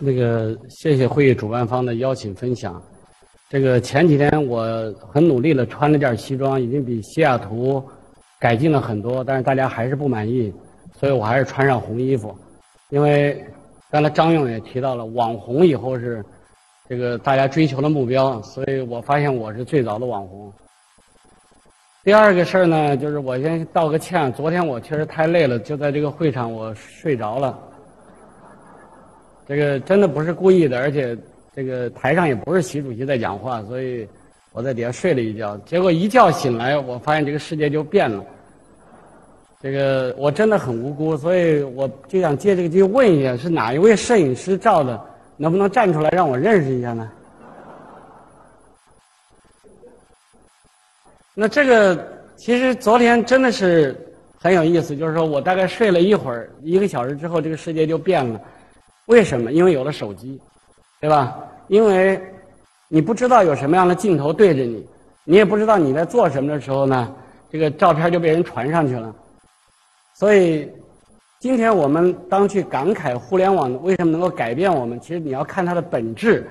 [0.00, 2.80] 那个谢谢会议主办方的邀请分享。
[3.48, 7.82] 这个前几天我很努力的穿了件西装，已经比西雅图
[8.38, 10.52] 改进了很多，但是大家还是不满意，
[10.98, 12.36] 所以我还是穿上红衣服。
[12.90, 13.42] 因为
[13.90, 16.24] 刚才张勇也提到了，网红以后是
[16.88, 20.52] 这个大家追求的目标，所以我发现我是最早的网红。
[22.04, 27.58] 第二个事儿呢，就是我先道个歉，昨天我确实太累了，就在这个会场我睡着了。
[29.48, 31.16] 这个真的不是故意的，而且
[31.56, 34.06] 这个台上也不是习主席在讲话，所以
[34.52, 35.56] 我在底下睡了一觉。
[35.64, 38.22] 结果一觉醒来，我发现这个世界就变了。
[39.62, 45.02] 这个我真的很无辜，所以我就想借这个机会问一下：是哪一位摄影师照的？
[45.38, 47.10] 能不能站出来让我认识一下呢？
[51.32, 52.06] 那这个
[52.36, 53.96] 其实昨天真的是
[54.36, 58.38] 很有意思，就是说我大概睡了一会儿，一个小时之后，这个世界就变了。
[59.08, 59.52] 为什么？
[59.52, 60.38] 因为有了手机，
[61.00, 61.36] 对吧？
[61.68, 62.20] 因为
[62.88, 64.86] 你不知道有什么样的镜头对着你，
[65.24, 67.14] 你也不知道你在做什么的时候呢，
[67.50, 69.14] 这个照片就被人传上去了。
[70.14, 70.70] 所以，
[71.40, 76.46] 今天我们当去感慨互联网为什么能够改变我们，其实你要看它的本质。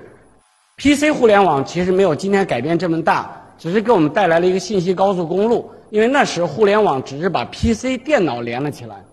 [0.78, 5.70] PC 互联网其实没有今天改变这么大，只是给我们带来了一个信息高速公路。
[5.90, 9.04] 因为那时互联网只是把 PC 电脑连了起来。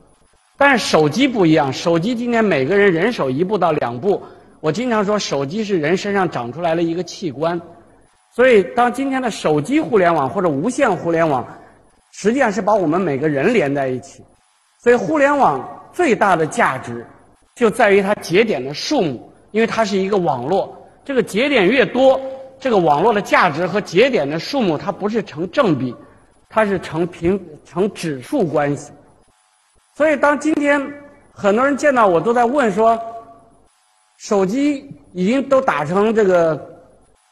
[0.57, 4.23] 但是手机不一样，手机今天每个人人手一部到两部。
[4.61, 7.61] 我经常说，手机是人身上长出来的一个器官。
[8.35, 11.47] 所以，当今天的手机互联网或者无线互联网，
[12.13, 14.25] 实际上是把我们每个人连在一起。
[14.83, 17.05] 所以，互联网最大的价值
[17.55, 20.77] 就在于它节点的数目，因为它是一个网络。
[21.05, 22.21] 这个节点越多，
[22.59, 25.95] 这个网络的价值和节点的数目它不是成正比，
[26.49, 28.93] 它是成平成指数关系。
[29.97, 30.81] 所以，当今天
[31.33, 33.01] 很多人见到我都在问说，
[34.19, 36.61] 手机已经都打成这个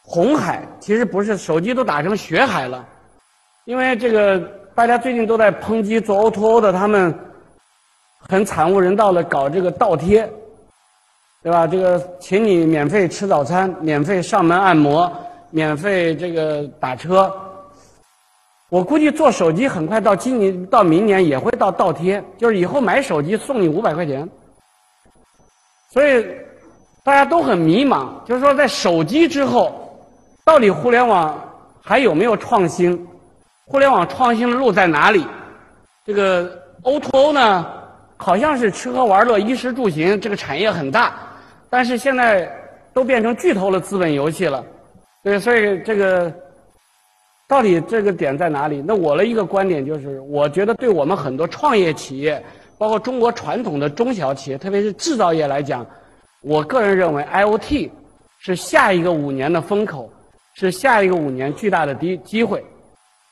[0.04, 2.86] 红海，其实不是，手机都打成血海了。
[3.64, 4.38] 因为这个
[4.76, 7.12] 大家最近都在抨击做 O2O 的，他们
[8.18, 10.30] 很惨无人道的搞这个倒贴，
[11.42, 11.66] 对吧？
[11.66, 15.12] 这个请你免费吃早餐，免费上门按摩，
[15.50, 17.32] 免费这个打车。
[18.72, 24.26] 我估计做手机很快到今年到明年也会到倒贴，就是以后买手机送你五百块钱。
[25.90, 26.26] 所以
[27.04, 29.94] 大家都很迷茫，就是说在手机之后，
[30.46, 31.38] 到底互联网
[31.82, 33.06] 还有没有创新？
[33.66, 35.26] 互联网创新的路在哪里？
[36.06, 36.50] 这个
[36.82, 37.66] O2O 呢，
[38.16, 41.12] 好像是吃喝玩乐、衣食住行这个产业很大，
[41.68, 42.50] 但是现在
[42.94, 44.64] 都变成巨头的资本游戏了。
[45.22, 46.32] 对，所以这个。
[47.52, 48.82] 到底这个点在哪里？
[48.82, 52.42] 那我的一个观点就是，我觉得对我们很多创业企业，
[52.78, 55.86] 包括中国传统的中小企业，特别是制造业来讲，
[56.40, 57.90] 我个人认为 IOT
[58.38, 60.10] 是下一个五年的风口，
[60.54, 62.64] 是下一个五年巨大的机机会。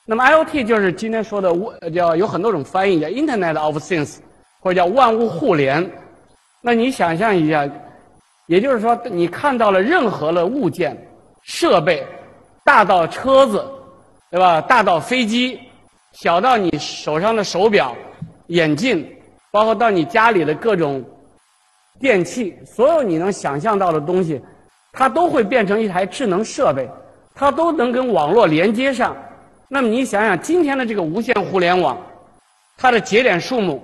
[0.04, 1.50] 那么 IOT 就是今天说的
[1.90, 4.18] 叫有很多种翻译，叫 Internet of Things，
[4.60, 5.90] 或者叫万物互联。
[6.60, 7.66] 那你想象一下，
[8.48, 10.94] 也就是说，你看到了任何的物件、
[11.40, 12.06] 设备，
[12.66, 13.64] 大到车子。
[14.30, 14.60] 对吧？
[14.60, 15.58] 大到飞机，
[16.12, 17.96] 小到你手上的手表、
[18.46, 19.04] 眼镜，
[19.50, 21.04] 包括到你家里的各种
[21.98, 24.40] 电器，所有你能想象到的东西，
[24.92, 26.88] 它都会变成一台智能设备，
[27.34, 29.16] 它都能跟网络连接上。
[29.68, 31.98] 那么你想想，今天的这个无线互联网，
[32.76, 33.82] 它的节点数目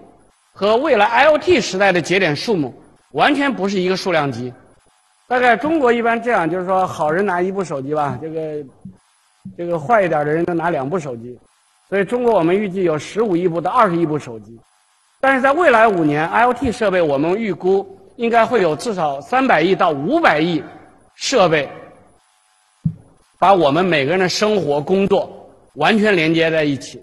[0.52, 2.72] 和未来 IOT 时代的节点数目
[3.12, 4.54] 完全不是一个数量级。
[5.26, 8.64] 大概中国一般这样，就是说，好人拿一部手机吧，这个。
[9.56, 11.38] 这个坏一点的人能拿两部手机，
[11.88, 14.58] 所以中国我们预计有十五亿部到二十亿部手机，
[15.20, 17.86] 但是在未来五年，IOT 设备我们预估
[18.16, 20.62] 应该会有至少三百亿到五百亿
[21.14, 21.68] 设备，
[23.38, 27.02] 把我们每个人的生活工作完全连接在一起。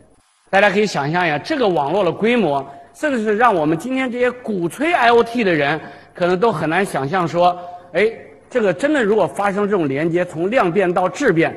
[0.50, 5.82] 大家可以想象一下，这个网络的规模，甚至是让我们今天这些鼓吹 IOT 的人，
[6.14, 7.58] 可能都很难想象说，
[7.94, 8.08] 哎，
[8.50, 11.56] 这个真的如果发生这种连接，从量变到质变。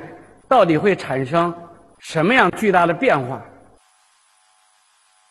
[0.49, 1.53] 到底会产生
[1.99, 3.43] 什么样巨大的变化？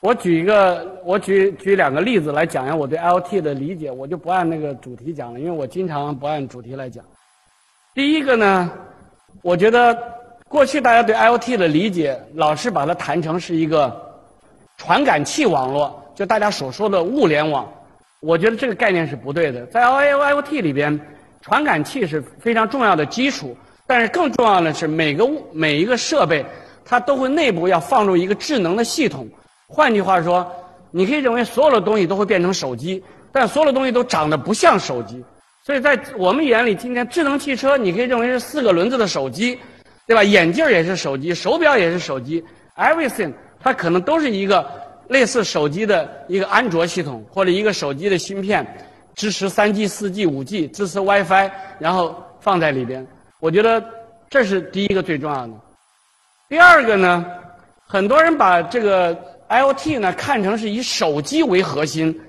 [0.01, 7.03] 我举一个，我举举两个例子来讲一下我对 IoT 的理解，我就不按那个主题讲了，因为我经常不按主题来讲。
[7.95, 8.69] 第一个呢，
[9.41, 9.97] 我觉得
[10.47, 13.91] 过去大家对 IoT 的理解，老是把它谈成是一个
[14.77, 17.67] 传感器网络，就大家所说的物联网。
[18.21, 20.99] 我觉得这个概念是不对的，在 IoT 里边，
[21.41, 23.57] 传感器是非常重要的基础。
[23.87, 26.43] 但是更重要的是，每个物、每一个设备，
[26.83, 29.27] 它都会内部要放入一个智能的系统。
[29.67, 30.45] 换句话说，
[30.91, 35.23] 你可以认为所有的东西都会变成手机，但所有的东西都长得不像手机。
[35.63, 39.59] 所以在我们眼里，今天智能汽车你可以认为是四个轮子的手机，
[40.07, 40.23] 对吧？
[40.23, 42.43] 眼镜也是手机，手表也是手机
[42.77, 44.67] ，everything 它可能都是一个
[45.09, 48.65] 类似手机的一个安卓系统或者一个手机的芯片，
[49.15, 51.49] 支持三 G、四 G、五 G，支持 WiFi，
[51.79, 53.05] 然后放在里边。
[53.45, 53.79] 我觉得
[54.27, 55.53] 这是第一个最重要的。
[56.49, 57.23] 第二个呢，
[57.85, 59.15] 很多人把这个
[59.49, 62.19] IoT 呢看成是以手机为核心，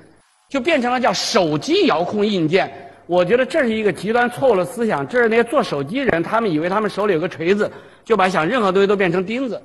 [0.51, 2.71] 就变成了叫手机遥控硬件。
[3.07, 5.09] 我觉得这是一个极端错误的思想。
[5.09, 7.73] 这是那些做手机人，他们以为他们手里有个锤子，
[8.05, 9.63] 就把想任何东西都变成钉子。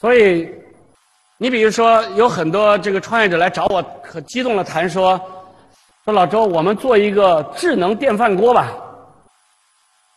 [0.00, 0.52] 所以，
[1.42, 5.20] 你比如说，有很多这个创业者来找我，可激动的谈说。
[6.04, 8.72] 说老周，我们做一个智能电饭锅吧。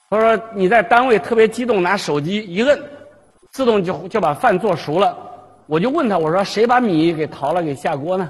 [0.07, 2.79] 他说你在单位特别激动，拿手机一摁，
[3.53, 5.17] 自动就就把饭做熟了。
[5.65, 8.29] 我就问他，我说谁把米给淘了给下锅呢？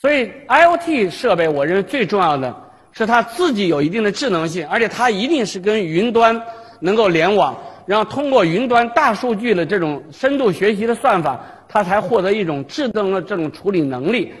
[0.00, 2.52] 所以 IoT 设备，我认为最重要的
[2.90, 6.42] 是它自己有一定的智能性，而且它一定是跟云端
[6.80, 7.56] 能够联网，
[7.86, 14.34] 然后通过云端大数据的这种深度学习的算法，它才获得一种智能的这种处理能力。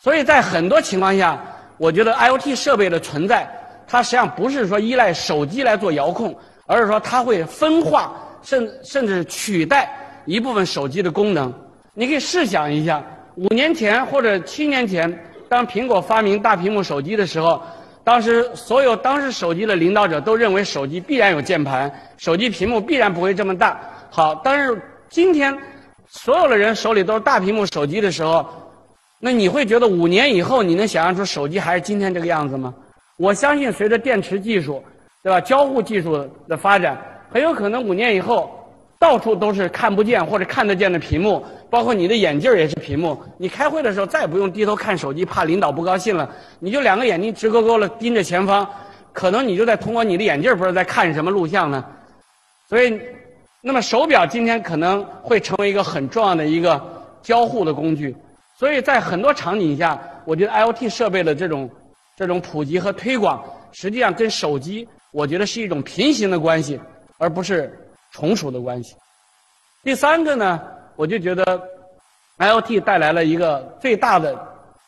[0.00, 1.38] 所以在很多情况下。
[1.80, 3.50] 我觉得 IoT 设备的存在，
[3.88, 6.36] 它实际上不是说依赖手机来做遥控，
[6.66, 8.12] 而是说它会分化，
[8.42, 9.90] 甚甚至取代
[10.26, 11.50] 一部分手机的功能。
[11.94, 13.02] 你可以试想一下，
[13.36, 15.10] 五年前或者七年前，
[15.48, 17.62] 当苹果发明大屏幕手机的时候，
[18.04, 23.80] 当时所有当时手机的领导者都认为手机必然有键盘，手机屏幕必然不会这么大。
[24.10, 24.78] 好，但是
[25.08, 25.58] 今天
[26.10, 28.44] 所有的人手里都是大屏幕手机的时候。
[29.22, 32.74] 那你会觉得五年以后你能想象出手机还是今天这个样子吗？
[33.18, 34.82] 我相信随着电池技术，
[35.22, 35.38] 对吧？
[35.38, 36.98] 交互技术的发展，
[37.30, 38.50] 很有可能五年以后，
[38.98, 43.22] 到处都是看不见或者看得见的屏幕，包括你的眼镜也是屏幕。
[43.36, 46.26] 你开会的时候再也不用低头看手机，怕领导不高兴了，
[46.58, 48.66] 你就两个眼睛直勾勾的盯着前方，
[49.12, 51.84] 可能你就在通过你的眼镜不知道在看什么录像呢。
[52.70, 52.98] 所以，
[53.62, 56.80] 那么手表今天可能会成为一个很重要的一个
[57.22, 58.14] 交互的工具。
[58.58, 61.68] 所以在很多场景下，我觉得 IoT 设备的这种
[62.16, 63.42] 这种普及和推广，
[63.72, 66.78] 实际上跟手机，我觉得是一种平行的关系，
[67.18, 67.78] 而不是
[68.12, 68.94] 从属的关系。
[69.82, 70.60] 第三个呢，
[70.96, 71.60] 我就觉得
[72.38, 74.38] IoT 带来了一个最大的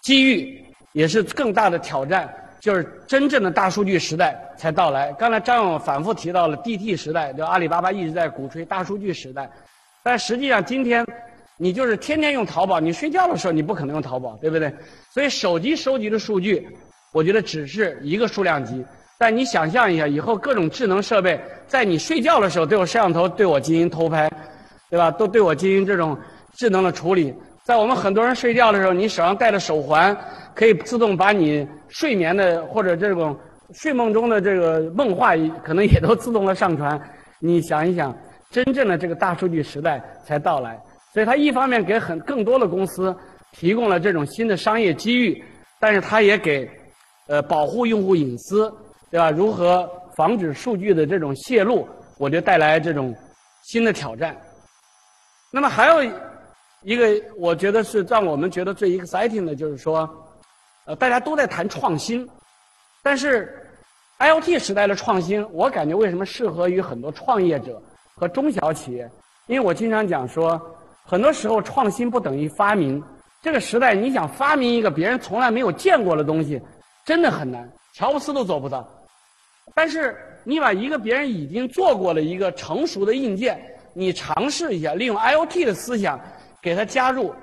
[0.02, 2.32] 机遇，也是更大的挑战，
[2.62, 5.12] 就是真正的大数据时代才到来。
[5.14, 9.50] 刚才张勇反复提到了 DT 时代，就阿里巴巴一直在鼓吹大数据时代，
[10.04, 11.04] 但实际上今天。
[11.58, 14.74] 你就是天天用淘宝，你睡觉的时候你不可能用淘宝，对不对？
[15.12, 16.66] 所以手机收集的数据，
[17.12, 18.84] 我觉得只是一个数量级。
[19.16, 24.28] 但你想象一下，以后各种智能设备在你睡觉的时候都有摄像头对我进行偷拍，
[24.90, 25.08] 对吧？
[25.08, 26.18] 都对我进行这种
[26.52, 27.32] 智能的处理。
[27.64, 30.16] 在我们很多人睡觉的时候，你手上戴的手环
[30.54, 33.38] 可以自动把你睡眠的或者这种
[33.72, 37.00] 睡梦中的这个梦话，可能也都自动的上传。
[37.38, 38.16] 你想一想，
[38.50, 40.76] 真正的这个大数据时代才到来。
[41.12, 43.14] 所以它一方面给很更多的公司
[43.52, 45.44] 提供了这种新的商业机遇，
[45.78, 46.68] 但是它也给
[47.28, 48.72] 呃保护用户隐私，
[49.10, 49.30] 对吧？
[49.30, 51.88] 如何防止数据的这种泄露，
[52.18, 53.14] 我觉得带来这种
[53.62, 54.36] 新的挑战。
[55.52, 56.12] 那么还有
[56.82, 60.08] 一个，我觉得是让我们觉得最 exciting 的，就是说，
[60.86, 62.28] 呃，大家都在谈创新，
[63.02, 63.54] 但是
[64.18, 67.82] IoT 时代的创新，我感觉为什么适合于很多创业者
[68.14, 69.10] 和中小企业？
[69.46, 70.60] 因为我经常讲说。
[71.04, 73.02] 很多时候，创新不等于发明。
[73.42, 76.62] 这个时代，你想发明一个别人从来没有见过的东西，
[77.04, 77.68] 真的很难。
[77.92, 78.88] 乔布斯都做不到。
[79.74, 83.60] 但是，你把一个别人已经做过了一个成熟的硬件，
[83.94, 86.20] 你尝试一下，利用 IoT 的思想，
[86.62, 87.34] 给它加入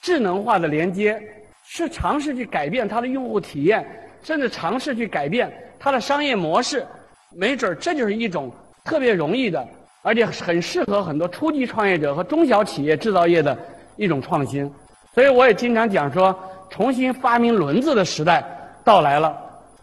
[0.00, 1.20] 智能化的连接，
[1.64, 3.84] 是尝试去改变它的用户体验，
[4.22, 6.86] 甚至尝试去改变它的商业模式。
[7.36, 8.50] 没准儿，这就是一种
[8.84, 9.66] 特别容易的。
[10.02, 13.58] 而且很适合很多初级创业者和中小企业制造业的
[13.96, 14.70] 一种创新，
[15.12, 16.34] 所以我也经常讲说，
[16.70, 18.42] 重新发明轮子的时代
[18.84, 19.36] 到来了。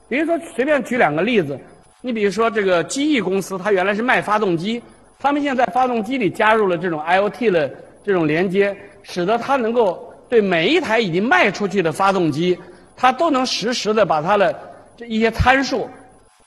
[0.07, 1.59] 比如说，随便举两个例子，
[2.01, 4.81] 你比如说这个机翼公司，它原来是卖发动机，
[5.19, 7.69] 他们现在发动机里加入了这种 IoT 的
[8.05, 12.57] 这种连接，使得它能够对每一台已经卖出去的发动机，
[12.95, 14.55] 它都能实时的把它的
[14.95, 15.89] 这一些参数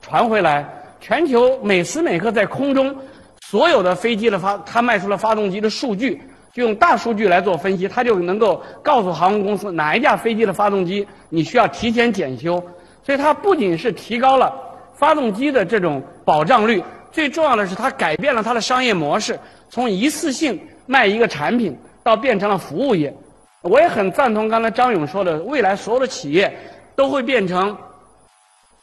[0.00, 0.64] 传回来，
[1.00, 2.94] 全球每时每刻在空中。
[3.40, 6.20] 所有的飞机的发，它卖出了发动机的数据，
[6.52, 12.62] 就用大数据来做分析，它就能够告诉航空公司哪一架飞机的发动机你需要提前检修。
[13.02, 14.54] 所以它不仅是提高了
[14.94, 19.38] 发动机的这种保障率，最重要的是它改变了它的商业模式，
[19.70, 23.14] 从一次性卖一个产品到变成了服务业。
[23.62, 26.52] 我也很赞同刚才张勇说的，未来所有的企业
[26.96, 27.76] 都会变成，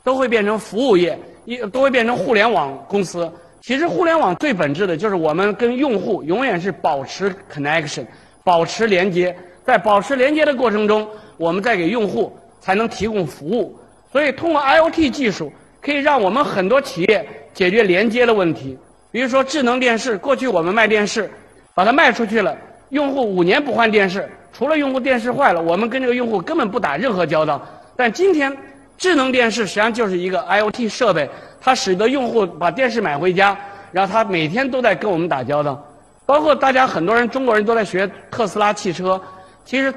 [0.03, 3.29] 都会变成服务业，一都会变成互联网公司。
[3.61, 8.05] 其实互联网最本质的就是我们跟用户永远是保持 connection，
[8.43, 9.35] 保持连接，
[9.65, 11.07] 在保持连接的过程中，
[11.37, 13.75] 我们再给用户才能提供服务。
[14.11, 18.77] 所以，通过 IoT 技术，可以让我们很多企业解决连接的问题。
[19.11, 21.29] 比如说智能电视，过去我们卖电视，
[21.75, 22.57] 把它卖出去了，
[22.89, 24.27] 用户五年不换电视。
[24.53, 27.61] 除了用户电视坏了，我们跟这个用户根本不打任何交道。
[27.97, 28.57] 但今天，
[28.97, 31.29] 智能电视实际上就是一个 IoT 设备，
[31.59, 33.57] 它使得用户把电视买回家，
[33.91, 35.85] 然后他每天都在跟我们打交道。
[36.25, 39.21] 包括大家很多人，中国人都在学特斯拉汽车。
[39.65, 39.93] 其实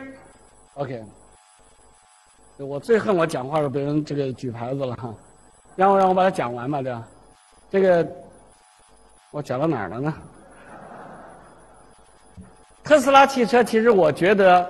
[0.75, 1.01] ，OK，
[2.59, 5.15] 我最恨我讲话时候被人这个举牌子了哈，
[5.77, 7.07] 让我让我把它讲完吧，对吧？
[7.71, 8.05] 这个
[9.31, 10.13] 我讲到哪儿了呢？
[12.89, 14.67] 特斯拉汽车其实我觉得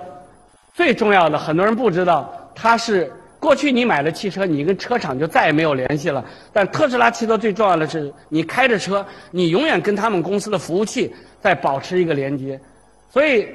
[0.73, 3.09] 最重要的，很多人不知道，它是
[3.39, 6.25] 过去你买了汽车，你跟车厂就再也没有联系了。
[6.51, 11.09] 但特斯拉汽车最重要的是，你开着车，你永远跟他们公司的服务器
[11.39, 12.59] 在保持一个连接。
[13.09, 13.47] 所以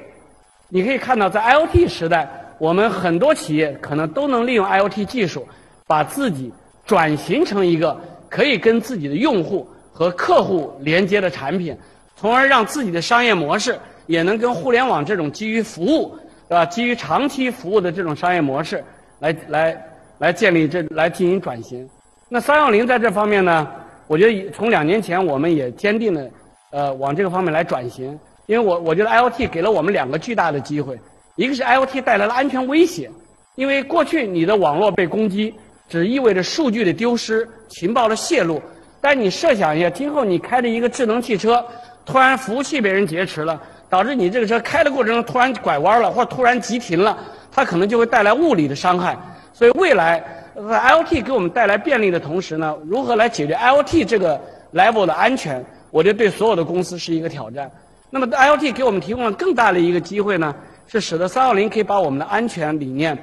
[0.70, 2.26] 你可以看到，在 IoT 时代，
[2.58, 5.46] 我们很多企业可能都能利用 IoT 技术，
[5.86, 6.50] 把自己
[6.86, 11.76] 转型成一个可以跟自己的用户和客户连接的产品，
[12.16, 13.78] 从而让自己的商业模式。
[14.06, 16.16] 也能跟互联网这种基于服务，
[16.48, 16.66] 对吧？
[16.66, 18.82] 基于长期服务的这种商业模式，
[19.20, 19.84] 来来
[20.18, 21.88] 来建立这来进行转型。
[22.28, 23.68] 那三六零在这方面呢，
[24.06, 26.30] 我觉得从两年前我们也坚定的
[26.70, 28.18] 呃往这个方面来转型。
[28.46, 31.00] 因为我我觉得 IOT 给了我们两个巨大的机会，
[31.36, 33.10] 一个是 IOT 带来了安全威胁，
[33.54, 35.54] 因为过去你的网络被攻击，
[35.88, 38.60] 只意味着数据的丢失、情报的泄露。
[39.00, 41.64] 但你设想一下，今后你开着一个智能汽车，
[42.04, 43.58] 突然服务器被人劫持了。
[43.94, 47.16] 导致你这个车开的过程中突然拐弯了，或者突然急停了，
[47.52, 49.16] 它可能就会带来物理的伤害。
[49.52, 50.20] 所以未来
[50.56, 54.40] 在 IOT 给我们带来便利的同时呢，如何来解决 IOT 这个
[54.72, 57.70] level 的安全，我觉得对所有的公司是一个挑战。
[58.10, 60.52] 那么 IOT 给我们提供了更大的一个机会呢，
[60.88, 63.16] 是使得三六零可以把我们的安全理念，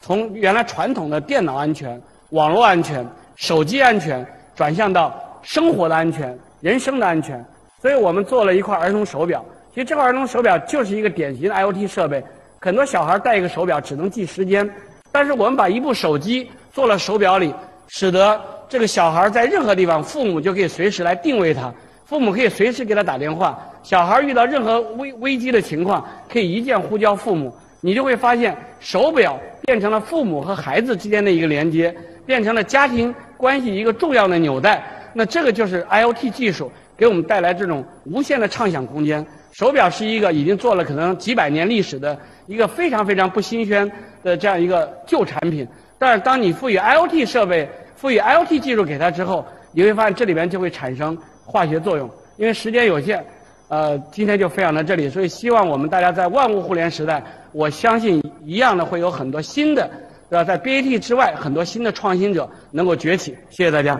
[0.00, 3.06] 从原来传统的电脑安全、网络安全、
[3.36, 7.44] 手机安全，转向到生活的安全、人生的安全。
[7.80, 9.44] 所以我们做了一块儿童手表。
[9.76, 12.24] 其实这块儿童手表就是一个典型的 IoT 设备，
[12.58, 14.66] 很多小孩戴一个手表只能记时间，
[15.12, 17.52] 但是我们把一部手机做了手表里，
[17.86, 18.40] 使得
[18.70, 21.70] 这个小孩在任何地方，父母就可以随时来定位他，
[22.06, 34.82] 父母可以随时给他打电话，小孩遇到任何危危机的情况，可以一键呼叫父母，你就会发现手表变成了父母和孩子之间的一个连接，变成了家庭关系一个重要的纽带。
[35.12, 39.22] 那这个就是 IoT 技术给我们带来这种无限的畅想空间。
[39.56, 42.14] 手表是一个已经做了可能几百年历史的
[42.46, 43.90] 一个非常非常不新鲜
[44.22, 45.66] 的这样一个旧产品，
[45.98, 52.06] 但是当你赋予 IoT 设备、赋予 IoT 技术给它之后，你会发现这里边就会产生化学作用。
[52.36, 53.24] 因为时间有限，
[53.68, 55.08] 呃，今天就分享到这里。
[55.08, 59.90] 所以希望我们大家在万物互联时代，我相信一样的会有很多新的，
[60.28, 60.44] 对吧？
[60.44, 63.34] 在 BAT 之外，很多新的创新者能够崛起。
[63.48, 63.98] 谢谢大家。